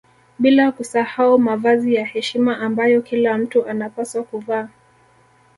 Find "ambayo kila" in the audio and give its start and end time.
2.59-3.37